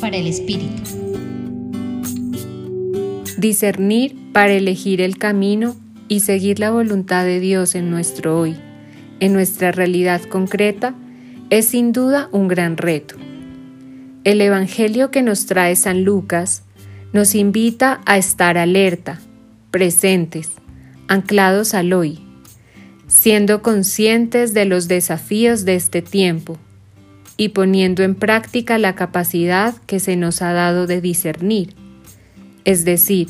[0.00, 0.82] Para el Espíritu.
[3.38, 5.76] Discernir para elegir el camino
[6.08, 8.56] y seguir la voluntad de Dios en nuestro hoy,
[9.20, 10.96] en nuestra realidad concreta,
[11.50, 13.14] es sin duda un gran reto.
[14.24, 16.64] El Evangelio que nos trae San Lucas
[17.12, 19.20] nos invita a estar alerta,
[19.70, 20.50] presentes,
[21.06, 22.18] anclados al hoy,
[23.06, 26.58] siendo conscientes de los desafíos de este tiempo
[27.36, 31.74] y poniendo en práctica la capacidad que se nos ha dado de discernir,
[32.64, 33.28] es decir,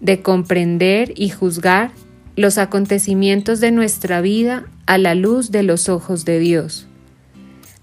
[0.00, 1.92] de comprender y juzgar
[2.36, 6.86] los acontecimientos de nuestra vida a la luz de los ojos de Dios,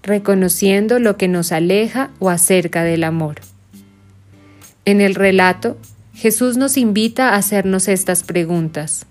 [0.02, 3.36] reconociendo lo que nos aleja o acerca del amor.
[4.84, 5.76] En el relato,
[6.14, 9.06] Jesús nos invita a hacernos estas preguntas.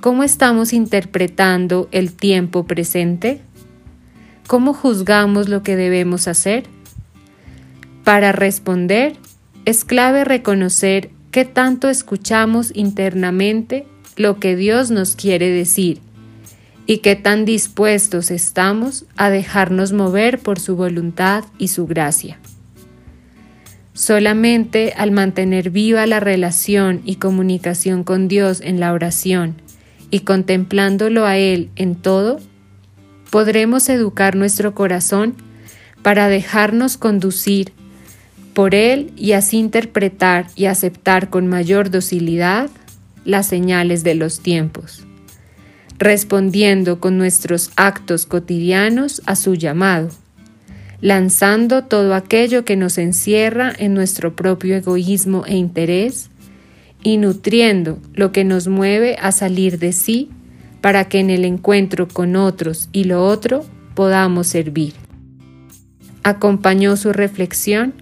[0.00, 3.40] ¿Cómo estamos interpretando el tiempo presente?
[4.46, 6.64] ¿Cómo juzgamos lo que debemos hacer?
[8.04, 9.16] Para responder,
[9.64, 16.00] es clave reconocer qué tanto escuchamos internamente lo que Dios nos quiere decir
[16.86, 22.38] y qué tan dispuestos estamos a dejarnos mover por su voluntad y su gracia.
[23.94, 29.54] Solamente al mantener viva la relación y comunicación con Dios en la oración
[30.10, 32.40] y contemplándolo a Él en todo,
[33.32, 35.34] podremos educar nuestro corazón
[36.02, 37.72] para dejarnos conducir
[38.52, 42.68] por Él y así interpretar y aceptar con mayor docilidad
[43.24, 45.06] las señales de los tiempos,
[45.98, 50.10] respondiendo con nuestros actos cotidianos a su llamado,
[51.00, 56.28] lanzando todo aquello que nos encierra en nuestro propio egoísmo e interés
[57.02, 60.28] y nutriendo lo que nos mueve a salir de sí
[60.82, 64.92] para que en el encuentro con otros y lo otro podamos servir.
[66.24, 67.94] Acompañó su reflexión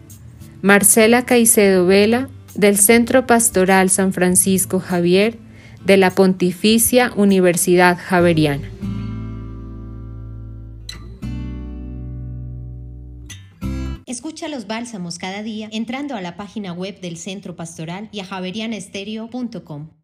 [0.62, 5.38] Marcela Caicedo Vela del Centro Pastoral San Francisco Javier
[5.84, 8.68] de la Pontificia Universidad Javeriana.
[14.06, 18.24] Escucha los bálsamos cada día entrando a la página web del Centro Pastoral y a
[18.24, 19.99] javerianestereo.com.